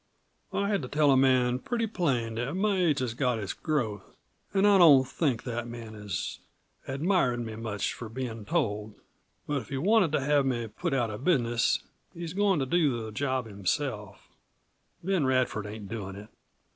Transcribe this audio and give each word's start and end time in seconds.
I've 0.51 0.67
had 0.67 0.81
to 0.81 0.87
tell 0.87 1.11
a 1.11 1.15
man 1.15 1.59
pretty 1.59 1.85
plain 1.85 2.33
that 2.33 2.55
my 2.55 2.75
age 2.75 3.01
has 3.01 3.13
got 3.13 3.37
its 3.37 3.53
growth 3.53 4.01
an' 4.51 4.65
I 4.65 4.79
don't 4.79 5.07
think 5.07 5.43
that 5.43 5.67
man 5.67 5.93
is 5.93 6.39
admirin' 6.87 7.45
me 7.45 7.55
much 7.55 7.93
for 7.93 8.09
bein' 8.09 8.43
told. 8.43 8.95
But 9.45 9.57
if 9.57 9.69
he's 9.69 9.77
wantin' 9.77 10.09
to 10.13 10.21
have 10.21 10.43
me 10.47 10.65
put 10.65 10.95
out 10.95 11.11
of 11.11 11.23
business 11.23 11.83
he's 12.15 12.33
goin' 12.33 12.57
to 12.57 12.65
do 12.65 12.99
the 13.05 13.11
job 13.11 13.45
himself 13.45 14.27
Ben 15.03 15.27
Radford 15.27 15.67
ain't 15.67 15.87
doin' 15.87 16.15
it." 16.15 16.29